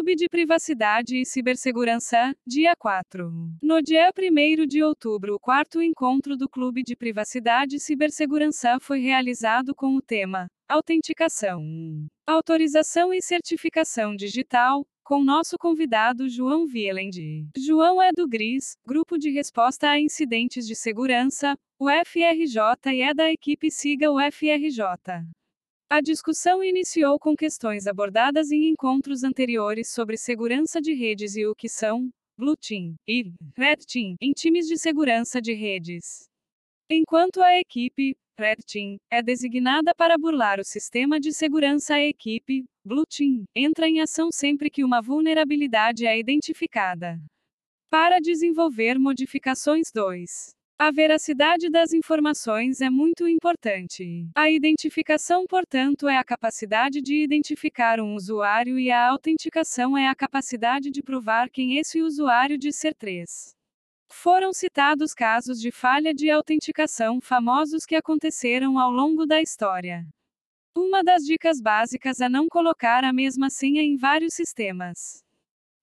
Clube 0.00 0.16
de 0.16 0.30
Privacidade 0.30 1.20
e 1.20 1.26
Cibersegurança, 1.26 2.34
dia 2.46 2.72
4. 2.74 3.30
No 3.62 3.82
dia 3.82 4.10
1 4.10 4.66
de 4.66 4.82
outubro, 4.82 5.34
o 5.34 5.38
quarto 5.38 5.82
encontro 5.82 6.38
do 6.38 6.48
Clube 6.48 6.82
de 6.82 6.96
Privacidade 6.96 7.76
e 7.76 7.78
Cibersegurança 7.78 8.78
foi 8.80 8.98
realizado 9.00 9.74
com 9.74 9.94
o 9.94 10.00
tema 10.00 10.46
Autenticação, 10.66 11.62
Autorização 12.26 13.12
e 13.12 13.20
Certificação 13.20 14.16
Digital, 14.16 14.86
com 15.04 15.22
nosso 15.22 15.58
convidado 15.58 16.30
João 16.30 16.66
Vielend. 16.66 17.50
João 17.58 18.00
é 18.00 18.10
do 18.10 18.26
GRIS, 18.26 18.78
Grupo 18.86 19.18
de 19.18 19.28
Resposta 19.28 19.90
a 19.90 20.00
Incidentes 20.00 20.66
de 20.66 20.74
Segurança, 20.74 21.54
o 21.78 21.90
FRJ 21.90 22.90
e 22.94 23.02
é 23.02 23.12
da 23.12 23.30
equipe 23.30 23.70
Siga 23.70 24.10
o 24.10 24.18
FRJ. 24.18 24.80
A 25.92 26.00
discussão 26.00 26.62
iniciou 26.62 27.18
com 27.18 27.34
questões 27.34 27.88
abordadas 27.88 28.52
em 28.52 28.68
encontros 28.68 29.24
anteriores 29.24 29.90
sobre 29.90 30.16
segurança 30.16 30.80
de 30.80 30.94
redes 30.94 31.34
e 31.34 31.44
o 31.44 31.52
que 31.52 31.68
são 31.68 32.08
Blue 32.38 32.56
Team 32.56 32.94
e 33.08 33.32
Red 33.56 33.78
Team 33.92 34.14
em 34.20 34.30
times 34.30 34.68
de 34.68 34.78
segurança 34.78 35.42
de 35.42 35.52
redes. 35.52 36.28
Enquanto 36.88 37.42
a 37.42 37.58
equipe 37.58 38.16
Red 38.38 38.58
Team 38.72 38.98
é 39.10 39.20
designada 39.20 39.92
para 39.92 40.16
burlar 40.16 40.60
o 40.60 40.64
sistema 40.64 41.18
de 41.18 41.32
segurança, 41.32 41.96
a 41.96 42.00
equipe 42.00 42.64
Blue 42.84 43.04
Team 43.04 43.42
entra 43.52 43.88
em 43.88 44.00
ação 44.00 44.28
sempre 44.32 44.70
que 44.70 44.84
uma 44.84 45.02
vulnerabilidade 45.02 46.06
é 46.06 46.16
identificada. 46.16 47.20
Para 47.90 48.20
desenvolver 48.20 48.96
modificações 48.96 49.90
2. 49.92 50.54
A 50.82 50.90
veracidade 50.90 51.68
das 51.68 51.92
informações 51.92 52.80
é 52.80 52.88
muito 52.88 53.28
importante. 53.28 54.26
A 54.34 54.50
identificação, 54.50 55.44
portanto, 55.46 56.08
é 56.08 56.16
a 56.16 56.24
capacidade 56.24 57.02
de 57.02 57.22
identificar 57.22 58.00
um 58.00 58.14
usuário 58.14 58.78
e 58.78 58.90
a 58.90 59.10
autenticação 59.10 59.94
é 59.94 60.08
a 60.08 60.14
capacidade 60.14 60.90
de 60.90 61.02
provar 61.02 61.50
quem 61.50 61.76
esse 61.76 62.00
usuário 62.00 62.56
diz 62.56 62.76
ser 62.76 62.94
3. 62.94 63.54
Foram 64.10 64.54
citados 64.54 65.12
casos 65.12 65.60
de 65.60 65.70
falha 65.70 66.14
de 66.14 66.30
autenticação 66.30 67.20
famosos 67.20 67.84
que 67.84 67.94
aconteceram 67.94 68.78
ao 68.78 68.90
longo 68.90 69.26
da 69.26 69.38
história. 69.42 70.08
Uma 70.74 71.04
das 71.04 71.24
dicas 71.24 71.60
básicas 71.60 72.22
é 72.22 72.28
não 72.30 72.48
colocar 72.48 73.04
a 73.04 73.12
mesma 73.12 73.50
senha 73.50 73.82
em 73.82 73.98
vários 73.98 74.32
sistemas. 74.32 75.22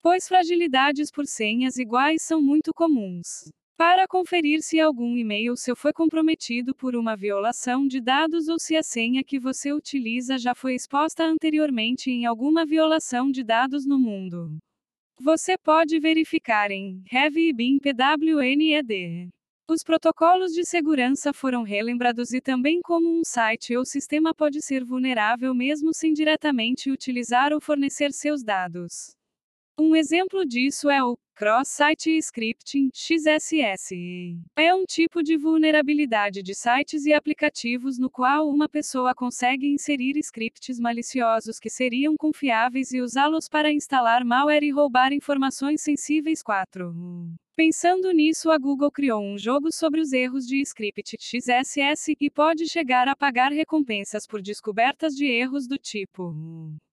Pois 0.02 0.28
fragilidades 0.28 1.12
por 1.12 1.28
senhas 1.28 1.78
iguais 1.78 2.23
são 2.23 2.42
muito 2.42 2.73
comuns. 2.73 3.48
Para 3.78 4.08
conferir 4.08 4.64
se 4.64 4.80
algum 4.80 5.16
e-mail 5.16 5.56
seu 5.56 5.75
foi 5.75 5.94
comprometido 5.94 6.73
por 6.73 6.95
uma 6.95 7.16
violação 7.16 7.88
de 7.88 8.02
dados 8.02 8.47
ou 8.47 8.58
se 8.58 8.75
a 8.75 8.81
senha 8.81 9.23
que 9.23 9.39
você 9.39 9.72
utiliza 9.72 10.39
já 10.39 10.56
foi 10.56 10.73
exposta 10.73 11.23
anteriormente 11.23 12.09
em 12.09 12.25
alguma 12.25 12.66
violação 12.66 13.30
de 13.30 13.44
dados 13.44 13.86
no 13.86 14.00
mundo. 14.00 14.58
Você 15.22 15.56
pode 15.59 16.00
verificar 16.00 16.72
em 16.72 17.03
Heavy 17.11 17.53
Bin 17.53 17.78
PWNED. 17.78 19.30
Os 19.69 19.84
protocolos 19.84 20.53
de 20.53 20.66
segurança 20.66 21.31
foram 21.31 21.62
relembrados 21.62 22.34
e 22.34 22.41
também 22.41 22.81
como 22.81 23.08
um 23.08 23.22
site 23.23 23.78
ou 23.78 23.86
sistema 23.86 24.34
pode 24.34 24.59
ser 24.59 24.84
vulnerável 24.84 25.53
mesmo 25.53 25.94
sem 25.94 26.14
diretamente 26.14 26.89
utilizar 26.89 27.53
ou 27.53 27.62
fornecer 27.62 28.12
seus 28.12 28.44
dados. 28.44 29.17
Um 29.80 29.95
exemplo 29.95 30.44
disso 30.44 30.89
é 30.89 31.03
o 31.03 31.16
Cross-Site 31.36 32.17
Scripting 32.17 32.89
XSS. 32.92 33.94
É 34.56 34.73
um 34.73 34.84
tipo 34.86 35.22
de 35.22 35.38
vulnerabilidade 35.38 36.42
de 36.42 36.56
sites 36.56 37.06
e 37.06 37.14
aplicativos 37.14 38.00
no 38.00 38.09
qual 38.09 38.50
uma 38.50 38.67
pessoa 38.67 39.14
consegue 39.14 39.67
inserir 39.67 40.17
scripts 40.17 40.80
maliciosos 40.80 41.59
que 41.59 41.69
seriam 41.69 42.16
confiáveis 42.17 42.92
e 42.92 43.02
usá-los 43.02 43.47
para 43.47 43.72
instalar 43.72 44.25
malware 44.25 44.66
e 44.66 44.72
roubar 44.72 45.14
informações 45.14 45.84
sensíveis. 45.84 46.41
4. 46.41 46.91
Pensando 47.56 48.12
nisso, 48.12 48.50
a 48.50 48.58
Google 48.58 48.91
criou 48.91 49.22
um 49.22 49.38
jogo 49.38 49.72
sobre 49.72 50.02
os 50.02 50.12
erros 50.12 50.47
de 50.47 50.59
script 50.62 51.17
XSS 51.19 52.16
e 52.19 52.31
pode 52.31 52.68
chegar 52.68 53.07
a 53.07 53.16
pagar 53.16 53.52
recompensas 53.52 54.25
por 54.25 54.41
descobertas 54.41 55.13
de 55.13 55.28
erros 55.28 55.68
do 55.68 55.78
tipo. 55.78 56.34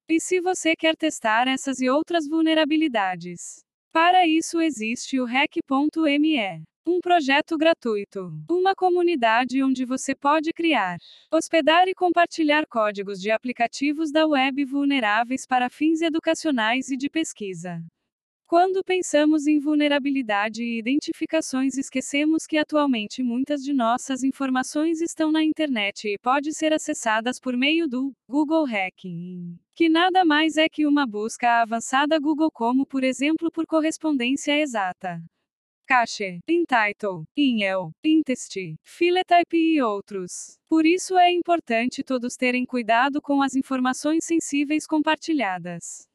E 0.06 0.20
se 0.20 0.38
você 0.38 0.76
quer 0.76 0.94
testar 0.94 1.48
essas 1.48 1.80
e 1.80 1.88
outras 1.88 2.28
vulnerabilidades? 2.28 3.64
Para 3.90 4.26
isso 4.26 4.60
existe 4.60 5.18
o 5.18 5.24
Hack.me, 5.24 6.62
um 6.86 7.00
projeto 7.00 7.56
gratuito, 7.56 8.30
uma 8.50 8.74
comunidade 8.74 9.62
onde 9.62 9.86
você 9.86 10.14
pode 10.14 10.52
criar, 10.52 10.98
hospedar 11.32 11.88
e 11.88 11.94
compartilhar 11.94 12.66
códigos 12.66 13.18
de 13.18 13.30
aplicativos 13.30 14.12
da 14.12 14.26
web 14.26 14.62
vulneráveis 14.66 15.46
para 15.46 15.70
fins 15.70 16.02
educacionais 16.02 16.90
e 16.90 16.98
de 16.98 17.08
pesquisa. 17.08 17.82
Quando 18.46 18.84
pensamos 18.84 19.46
em 19.46 19.58
vulnerabilidade 19.58 20.62
e 20.62 20.78
identificações, 20.80 21.78
esquecemos 21.78 22.46
que 22.46 22.58
atualmente 22.58 23.22
muitas 23.22 23.62
de 23.64 23.72
nossas 23.72 24.22
informações 24.22 25.00
estão 25.00 25.32
na 25.32 25.42
internet 25.42 26.08
e 26.08 26.18
podem 26.18 26.52
ser 26.52 26.74
acessadas 26.74 27.40
por 27.40 27.56
meio 27.56 27.88
do 27.88 28.12
Google 28.28 28.66
Hacking, 28.66 29.58
que 29.74 29.88
nada 29.88 30.24
mais 30.24 30.56
é 30.56 30.68
que 30.68 30.86
uma 30.86 31.06
busca 31.06 31.60
avançada 31.60 32.18
Google, 32.18 32.50
como 32.50 32.86
por 32.86 33.02
exemplo 33.02 33.50
por 33.50 33.66
correspondência 33.66 34.58
exata. 34.58 35.20
Cache, 35.86 36.40
Entitle, 36.48 37.24
Inel, 37.36 37.90
Intest, 38.02 38.54
Filetype 38.82 39.56
e 39.56 39.82
outros. 39.82 40.58
Por 40.66 40.86
isso 40.86 41.18
é 41.18 41.30
importante 41.30 42.02
todos 42.02 42.36
terem 42.36 42.64
cuidado 42.64 43.20
com 43.20 43.42
as 43.42 43.54
informações 43.54 44.24
sensíveis 44.24 44.86
compartilhadas. 44.86 46.08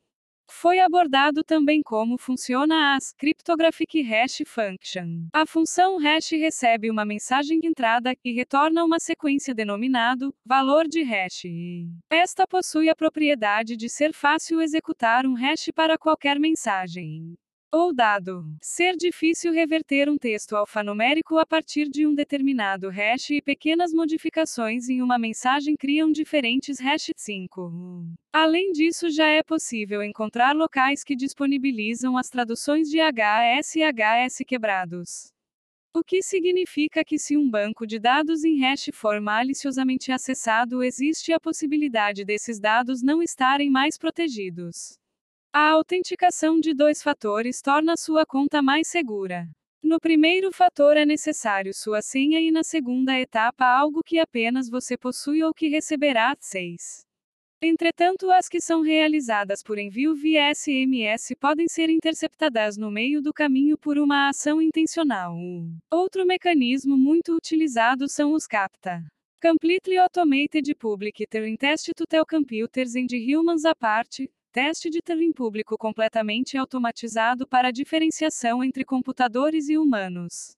Foi 0.50 0.80
abordado 0.80 1.44
também 1.44 1.82
como 1.82 2.18
funciona 2.18 2.96
as 2.96 3.14
Cryptographic 3.14 4.02
Hash 4.02 4.42
Function. 4.46 5.28
A 5.32 5.46
função 5.46 5.98
hash 5.98 6.32
recebe 6.32 6.90
uma 6.90 7.06
mensagem 7.06 7.60
de 7.60 7.68
entrada 7.68 8.16
e 8.26 8.34
retorna 8.34 8.84
uma 8.84 9.00
sequência 9.00 9.54
denominado 9.54 10.34
valor 10.44 10.88
de 10.88 11.04
hash. 11.04 11.44
Esta 12.10 12.48
possui 12.48 12.90
a 12.90 12.96
propriedade 12.96 13.78
de 13.78 13.88
ser 13.88 14.12
fácil 14.12 14.62
executar 14.62 15.26
um 15.26 15.36
hash 15.36 15.70
para 15.74 15.98
qualquer 15.98 16.40
mensagem 16.40 17.38
ou 17.72 17.94
dado. 17.94 18.44
Ser 18.62 18.96
difícil 18.96 19.52
reverter 19.54 20.10
um 20.10 20.18
texto 20.18 20.56
alfanumérico 20.56 21.38
a 21.38 21.46
partir 21.46 21.88
de 21.90 22.06
um 22.06 22.14
determinado 22.14 22.90
hash 22.90 23.30
e 23.32 23.42
pequenas 23.42 23.94
modificações 23.94 24.90
em 24.90 25.02
uma 25.02 25.18
mensagem 25.18 25.76
criam 25.76 26.12
diferentes 26.12 26.80
hash 26.80 27.12
5. 27.16 28.06
Além 28.34 28.72
disso, 28.72 29.10
já 29.10 29.28
é 29.28 29.44
possível 29.44 30.04
encontrar 30.04 30.56
locais 30.56 31.04
que 31.04 31.16
disponibilizam 31.16 32.18
as 32.18 32.30
traduções 32.30 32.90
de 32.90 33.00
HAS 33.00 33.76
e 33.76 33.84
HAS 33.84 34.38
quebrados. 34.46 35.32
O 35.92 36.04
que 36.04 36.22
significa 36.22 37.04
que 37.04 37.18
se 37.18 37.36
um 37.36 37.50
banco 37.50 37.86
de 37.86 38.00
dados 38.00 38.44
em 38.44 38.60
hash 38.60 38.90
for 38.94 39.20
maliciosamente 39.20 40.12
acessado, 40.12 40.84
existe 40.84 41.34
a 41.34 41.40
possibilidade 41.40 42.24
desses 42.24 42.60
dados 42.60 43.02
não 43.02 43.24
estarem 43.24 43.72
mais 43.72 43.98
protegidos. 43.98 45.00
A 45.52 45.72
autenticação 45.72 46.60
de 46.60 46.76
dois 46.76 47.02
fatores 47.02 47.60
torna 47.60 47.98
sua 47.98 48.24
conta 48.24 48.62
mais 48.62 48.88
segura. 48.88 49.50
No 49.82 50.00
primeiro 50.00 50.52
fator 50.52 50.96
é 50.96 51.08
necessário 51.08 51.74
sua 51.74 52.04
senha 52.04 52.40
e 52.40 52.52
na 52.52 52.64
segunda 52.64 53.20
etapa 53.20 53.66
algo 53.66 54.02
que 54.06 54.20
apenas 54.20 54.70
você 54.70 54.96
possui 54.96 55.42
ou 55.42 55.52
que 55.52 55.68
receberá. 55.68 56.36
6. 56.40 57.04
Entretanto, 57.64 58.30
as 58.30 58.48
que 58.48 58.62
são 58.62 58.82
realizadas 58.82 59.64
por 59.64 59.80
envio 59.80 60.14
via 60.14 60.54
SMS 60.54 61.34
podem 61.40 61.68
ser 61.68 61.90
interceptadas 61.90 62.78
no 62.78 62.92
meio 62.92 63.20
do 63.20 63.34
caminho 63.34 63.76
por 63.76 63.98
uma 63.98 64.30
ação 64.30 64.62
intencional. 64.62 65.36
Outro 65.92 66.28
mecanismo 66.28 66.96
muito 66.96 67.36
utilizado 67.36 68.08
são 68.08 68.34
os 68.34 68.46
CAPTA. 68.46 69.04
Completely 69.42 69.98
Automated 69.98 70.76
Public 70.76 71.26
Turing 71.26 71.58
Test 71.58 71.90
to 71.96 72.06
Tell 72.06 72.26
Computers 72.26 72.96
and 72.96 73.08
Humans 73.12 73.66
Apart, 73.66 74.20
Teste 74.52 74.90
de 74.90 75.00
Turing 75.00 75.32
público 75.32 75.78
completamente 75.78 76.58
automatizado 76.58 77.48
para 77.48 77.70
diferenciação 77.70 78.64
entre 78.64 78.84
computadores 78.84 79.70
e 79.70 79.78
humanos. 79.78 80.58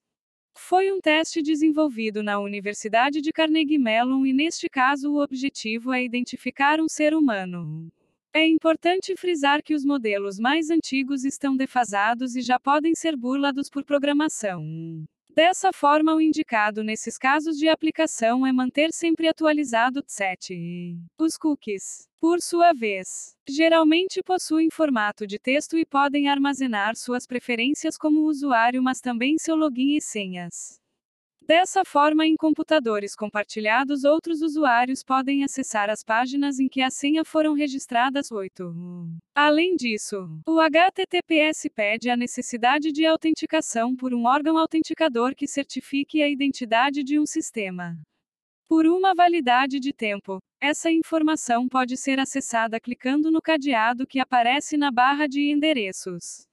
Foi 0.56 0.90
um 0.90 0.98
teste 0.98 1.42
desenvolvido 1.42 2.22
na 2.22 2.40
Universidade 2.40 3.20
de 3.20 3.30
Carnegie 3.30 3.76
Mellon 3.76 4.24
e 4.24 4.32
neste 4.32 4.66
caso 4.70 5.12
o 5.12 5.22
objetivo 5.22 5.92
é 5.92 6.02
identificar 6.02 6.80
um 6.80 6.88
ser 6.88 7.12
humano. 7.12 7.92
É 8.32 8.46
importante 8.46 9.14
frisar 9.14 9.62
que 9.62 9.74
os 9.74 9.84
modelos 9.84 10.38
mais 10.38 10.70
antigos 10.70 11.22
estão 11.22 11.54
defasados 11.54 12.34
e 12.34 12.40
já 12.40 12.58
podem 12.58 12.94
ser 12.94 13.14
burlados 13.14 13.68
por 13.68 13.84
programação. 13.84 15.04
Dessa 15.34 15.72
forma, 15.72 16.14
o 16.14 16.20
indicado 16.20 16.84
nesses 16.84 17.16
casos 17.16 17.56
de 17.56 17.66
aplicação 17.66 18.46
é 18.46 18.52
manter 18.52 18.92
sempre 18.92 19.26
atualizado 19.26 20.04
7. 20.06 20.98
Os 21.18 21.38
cookies, 21.38 22.06
por 22.20 22.42
sua 22.42 22.74
vez, 22.74 23.34
geralmente 23.48 24.22
possuem 24.22 24.68
formato 24.70 25.26
de 25.26 25.38
texto 25.38 25.78
e 25.78 25.86
podem 25.86 26.28
armazenar 26.28 26.96
suas 26.96 27.26
preferências 27.26 27.96
como 27.96 28.26
usuário, 28.28 28.82
mas 28.82 29.00
também 29.00 29.38
seu 29.38 29.56
login 29.56 29.96
e 29.96 30.02
senhas. 30.02 30.81
Dessa 31.46 31.84
forma, 31.84 32.24
em 32.24 32.36
computadores 32.36 33.16
compartilhados, 33.16 34.04
outros 34.04 34.42
usuários 34.42 35.02
podem 35.02 35.42
acessar 35.42 35.90
as 35.90 36.04
páginas 36.04 36.60
em 36.60 36.68
que 36.68 36.80
a 36.80 36.90
senha 36.90 37.24
foram 37.24 37.52
registradas. 37.52 38.30
8. 38.30 38.72
Além 39.34 39.74
disso, 39.74 40.28
o 40.46 40.60
HTTPS 40.60 41.68
pede 41.68 42.08
a 42.08 42.16
necessidade 42.16 42.92
de 42.92 43.04
autenticação 43.04 43.96
por 43.96 44.14
um 44.14 44.24
órgão 44.24 44.56
autenticador 44.56 45.34
que 45.34 45.48
certifique 45.48 46.22
a 46.22 46.28
identidade 46.28 47.02
de 47.02 47.18
um 47.18 47.26
sistema. 47.26 47.98
Por 48.68 48.86
uma 48.86 49.12
validade 49.12 49.80
de 49.80 49.92
tempo, 49.92 50.38
essa 50.60 50.90
informação 50.90 51.68
pode 51.68 51.96
ser 51.96 52.20
acessada 52.20 52.80
clicando 52.80 53.30
no 53.30 53.42
cadeado 53.42 54.06
que 54.06 54.20
aparece 54.20 54.76
na 54.76 54.90
barra 54.90 55.26
de 55.26 55.50
endereços. 55.50 56.46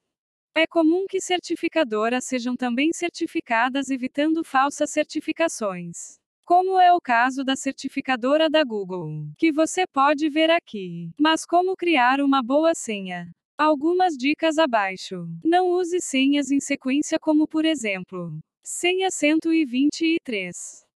É 0.56 0.68
comum 0.68 1.06
que 1.07 1.22
certificadoras 1.22 2.25
sejam 2.25 2.56
também 2.56 2.92
certificadas 2.92 3.90
evitando 3.90 4.44
falsas 4.44 4.90
certificações. 4.92 6.19
Como 6.44 6.80
é 6.80 6.92
o 6.92 7.00
caso 7.00 7.44
da 7.44 7.56
certificadora 7.56 8.50
da 8.50 8.63
Google, 8.63 9.30
que 9.38 9.51
você 9.51 9.86
pode 9.88 10.28
ver 10.28 10.50
aqui. 10.50 11.12
Mas 11.18 11.46
como 11.46 11.75
criar 11.78 12.19
uma 12.19 12.42
boa 12.42 12.74
senha? 12.74 13.30
Algumas 13.57 14.18
dicas 14.18 14.57
abaixo. 14.57 15.28
Não 15.46 15.69
use 15.69 16.01
senhas 16.01 16.52
em 16.52 16.60
sequência, 16.60 17.19
como 17.19 17.48
por 17.48 17.63
exemplo, 17.66 18.40
senha 18.63 19.12
123. 19.12 20.56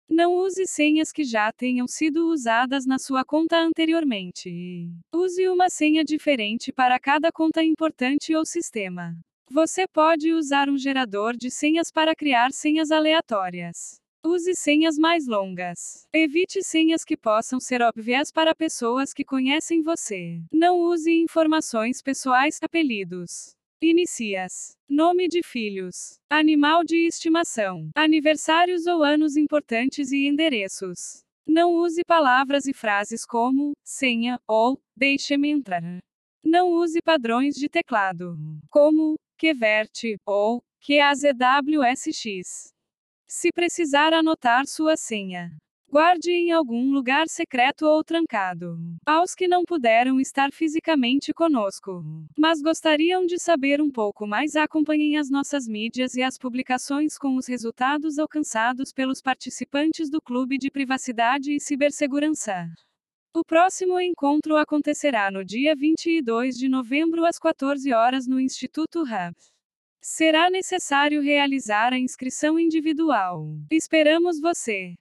Não 0.09 0.33
use 0.33 0.65
senhas 0.67 1.11
que 1.11 1.23
já 1.23 1.51
tenham 1.53 1.87
sido 1.87 2.27
usadas 2.27 2.85
na 2.85 2.99
sua 2.99 3.23
conta 3.23 3.57
anteriormente. 3.57 4.89
Use 5.13 5.47
uma 5.47 5.69
senha 5.69 6.03
diferente 6.03 6.73
para 6.73 6.99
cada 6.99 7.31
conta 7.31 7.63
importante 7.63 8.35
ou 8.35 8.45
sistema. 8.45 9.15
Você 9.53 9.87
pode 9.87 10.33
usar 10.33 10.67
um 10.67 10.79
gerador 10.79 11.37
de 11.37 11.51
senhas 11.51 11.91
para 11.91 12.15
criar 12.15 12.51
senhas 12.51 12.89
aleatórias. 12.89 14.01
Use 14.25 14.55
senhas 14.55 14.97
mais 14.97 15.27
longas. 15.27 16.07
Evite 16.11 16.63
senhas 16.63 17.05
que 17.05 17.15
possam 17.15 17.59
ser 17.59 17.79
óbvias 17.83 18.31
para 18.31 18.55
pessoas 18.55 19.13
que 19.13 19.23
conhecem 19.23 19.83
você. 19.83 20.41
Não 20.51 20.79
use 20.79 21.13
informações 21.13 22.01
pessoais, 22.01 22.57
apelidos. 22.63 23.55
Inicias. 23.79 24.75
Nome 24.89 25.27
de 25.27 25.43
filhos. 25.43 26.19
Animal 26.31 26.83
de 26.83 27.05
estimação. 27.05 27.91
Aniversários 27.93 28.87
ou 28.87 29.03
anos 29.03 29.37
importantes 29.37 30.11
e 30.11 30.25
endereços. 30.25 31.23
Não 31.45 31.75
use 31.75 32.03
palavras 32.03 32.65
e 32.65 32.73
frases 32.73 33.23
como 33.23 33.73
senha 33.83 34.39
ou 34.47 34.81
deixe-me 34.97 35.49
entrar. 35.49 35.83
Não 36.53 36.69
use 36.69 37.01
padrões 37.01 37.55
de 37.55 37.67
teclado, 37.67 38.37
como 38.69 39.15
QWERTY 39.39 40.17
ou 40.23 40.63
QAZWSX. 40.85 42.71
Se 43.27 43.51
precisar 43.51 44.13
anotar 44.13 44.67
sua 44.67 44.95
senha, 44.95 45.49
guarde 45.89 46.29
em 46.29 46.51
algum 46.51 46.91
lugar 46.91 47.27
secreto 47.27 47.87
ou 47.87 48.03
trancado. 48.03 48.77
Aos 49.03 49.33
que 49.33 49.47
não 49.47 49.63
puderam 49.63 50.19
estar 50.19 50.51
fisicamente 50.53 51.33
conosco, 51.33 52.03
mas 52.37 52.61
gostariam 52.61 53.25
de 53.25 53.39
saber 53.39 53.81
um 53.81 53.89
pouco 53.89 54.27
mais, 54.27 54.55
acompanhem 54.55 55.17
as 55.17 55.31
nossas 55.31 55.67
mídias 55.67 56.13
e 56.13 56.21
as 56.21 56.37
publicações 56.37 57.17
com 57.17 57.35
os 57.35 57.47
resultados 57.47 58.19
alcançados 58.19 58.93
pelos 58.93 59.23
participantes 59.23 60.07
do 60.07 60.21
Clube 60.21 60.59
de 60.59 60.69
Privacidade 60.69 61.55
e 61.55 61.59
Cibersegurança. 61.59 62.71
O 63.35 63.43
próximo 63.43 63.99
encontro 63.99 64.57
acontecerá 64.57 65.31
no 65.31 65.43
dia 65.43 65.75
22 65.75 66.55
de 66.55 66.69
novembro 66.69 67.25
às 67.25 67.39
14 67.39 67.91
horas 67.91 68.27
no 68.27 68.39
Instituto 68.39 69.01
Hub. 69.01 69.35
Será 69.99 70.51
necessário 70.51 71.19
realizar 71.19 71.93
a 71.93 71.97
inscrição 71.97 72.59
individual. 72.59 73.47
Esperamos 73.71 74.39
você! 74.39 74.91